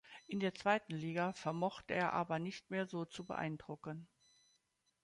In 0.27 0.39
der 0.39 0.55
Zweiten 0.55 0.93
Liga 0.95 1.31
vermochte 1.33 1.93
er 1.93 2.11
aber 2.13 2.39
nicht 2.39 2.71
mehr 2.71 2.87
so 2.87 3.05
zu 3.05 3.23
beeindrucken. 3.23 4.07